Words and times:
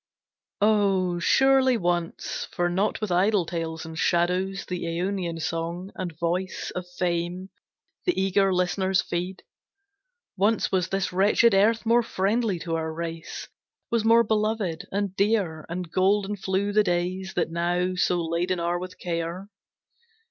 Oh, 0.61 1.19
surely 1.19 1.77
once,—for 1.77 2.67
not 2.71 3.01
with 3.01 3.11
idle 3.11 3.45
tales 3.45 3.85
And 3.85 3.95
shadows, 3.99 4.65
the 4.65 4.87
Aonian 4.87 5.39
song, 5.39 5.91
and 5.93 6.11
voice 6.17 6.71
Of 6.73 6.87
Fame, 6.97 7.51
the 8.07 8.19
eager 8.19 8.51
list'ners 8.51 9.03
feed,—once 9.03 10.71
was 10.71 10.87
This 10.89 11.13
wretched 11.13 11.53
earth 11.53 11.85
more 11.85 12.01
friendly 12.01 12.57
to 12.61 12.73
our 12.77 12.91
race, 12.91 13.47
Was 13.91 14.03
more 14.03 14.23
beloved 14.23 14.87
and 14.91 15.15
dear, 15.15 15.67
and 15.69 15.91
golden 15.91 16.35
flew 16.35 16.73
The 16.73 16.83
days, 16.83 17.35
that 17.35 17.51
now 17.51 17.93
so 17.93 18.23
laden 18.27 18.59
are 18.59 18.79
with 18.79 18.97
care. 18.97 19.49